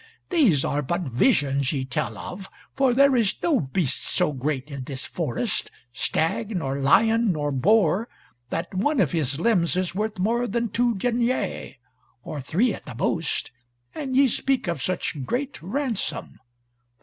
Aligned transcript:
These 0.31 0.65
are 0.65 0.81
but 0.81 1.01
visions 1.01 1.71
ye 1.73 1.85
tell 1.85 2.17
of, 2.17 2.49
for 2.73 2.91
there 2.95 3.15
is 3.15 3.35
no 3.43 3.59
beast 3.59 4.03
so 4.03 4.31
great 4.31 4.67
in 4.71 4.85
this 4.85 5.05
forest, 5.05 5.69
stag, 5.93 6.55
nor 6.57 6.79
lion, 6.79 7.31
nor 7.31 7.51
boar, 7.51 8.07
that 8.49 8.73
one 8.73 8.99
of 8.99 9.11
his 9.11 9.39
limbs 9.39 9.77
is 9.77 9.93
worth 9.93 10.17
more 10.17 10.47
than 10.47 10.69
two 10.69 10.95
deniers, 10.95 11.75
or 12.23 12.41
three 12.41 12.73
at 12.73 12.87
the 12.87 12.95
most, 12.95 13.51
and 13.93 14.15
ye 14.17 14.27
speak 14.27 14.67
of 14.67 14.81
such 14.81 15.23
great 15.23 15.61
ransom. 15.61 16.39